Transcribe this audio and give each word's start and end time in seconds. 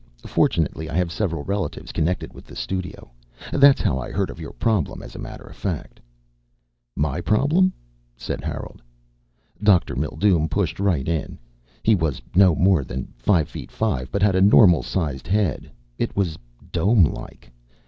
Fortunately 0.25 0.89
I 0.89 0.95
have 0.95 1.11
several 1.11 1.43
relatives 1.43 1.91
connected 1.91 2.33
with 2.33 2.45
the 2.45 2.55
studio. 2.55 3.11
That's 3.53 3.81
how 3.81 3.99
I 3.99 4.09
heard 4.09 4.31
of 4.31 4.39
your 4.39 4.53
problem 4.53 5.03
as 5.03 5.13
a 5.13 5.19
matter 5.19 5.43
of 5.43 5.55
fact." 5.55 5.99
"My 6.95 7.21
problem?" 7.21 7.71
said 8.17 8.43
Harold. 8.43 8.81
Dr. 9.61 9.95
Mildume 9.95 10.49
pushed 10.49 10.79
right 10.79 11.07
in. 11.07 11.37
He 11.83 11.93
was 11.93 12.19
no 12.33 12.55
more 12.55 12.83
than 12.83 13.13
five 13.19 13.47
feet 13.47 13.71
five 13.71 14.11
but 14.11 14.23
had 14.23 14.33
a 14.33 14.41
normal 14.41 14.81
sized 14.81 15.27
head. 15.27 15.69
It 15.99 16.15
was 16.15 16.35
domelike. 16.71 17.51